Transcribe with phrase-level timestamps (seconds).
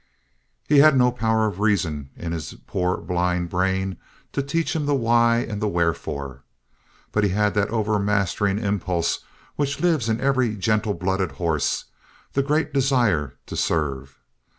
[0.67, 3.99] He had no power of reason in his poor blind brain
[4.33, 6.43] to teach him the why and the wherefore.
[7.11, 9.19] But he had that overmastering impulse
[9.57, 11.85] which lives in every gentle blooded horse
[12.33, 14.17] the great desire to serve.